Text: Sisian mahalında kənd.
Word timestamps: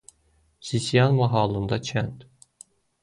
Sisian 0.69 1.13
mahalında 1.19 1.81
kənd. 1.91 2.27